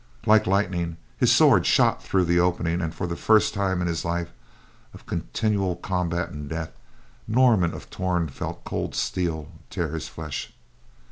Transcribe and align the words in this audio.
Like 0.25 0.47
lightning, 0.47 0.97
his 1.15 1.31
sword 1.31 1.67
shot 1.67 2.01
through 2.01 2.25
the 2.25 2.39
opening, 2.39 2.81
and, 2.81 2.91
for 2.91 3.05
the 3.05 3.15
first 3.15 3.53
time 3.53 3.81
in 3.83 3.87
his 3.87 4.03
life 4.03 4.31
of 4.95 5.05
continual 5.05 5.75
combat 5.75 6.29
and 6.29 6.49
death, 6.49 6.71
Norman 7.27 7.71
of 7.75 7.87
Torn 7.91 8.27
felt 8.27 8.63
cold 8.63 8.95
steel 8.95 9.49
tear 9.69 9.89
his 9.89 10.07
flesh. 10.07 10.53